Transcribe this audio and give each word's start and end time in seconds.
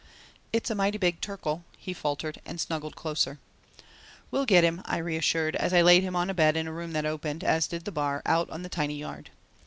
"It's 0.51 0.71
a 0.71 0.73
mighty 0.73 0.97
big 0.97 1.21
turkle," 1.21 1.63
he 1.77 1.93
faltered 1.93 2.41
and 2.43 2.59
snuggled 2.59 2.95
closer. 2.95 3.37
"We'll 4.31 4.47
get 4.47 4.63
him," 4.63 4.81
I 4.85 4.97
reassured, 4.97 5.55
as 5.55 5.73
I 5.75 5.83
laid 5.83 6.01
him 6.01 6.15
on 6.15 6.27
a 6.27 6.33
bed 6.33 6.57
in 6.57 6.65
a 6.65 6.73
room 6.73 6.93
that 6.93 7.05
opened, 7.05 7.43
as 7.43 7.67
did 7.67 7.85
the 7.85 7.91
bar, 7.91 8.23
out 8.25 8.49
on 8.49 8.63
the 8.63 8.67
tiny 8.67 8.95
yard. 8.97 9.29